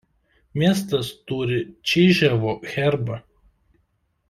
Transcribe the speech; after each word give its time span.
Miestas 0.61 1.11
turi 1.31 1.59
Čiževo 1.91 2.57
herbą. 2.73 3.21